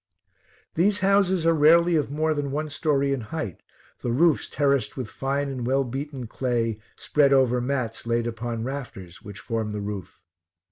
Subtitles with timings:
[0.73, 3.61] These houses are very rarely of more than one story in height,
[3.99, 9.21] the roofs terraced with fine and well beaten clay spread over mats laid upon rafters,
[9.21, 10.23] which form the roof.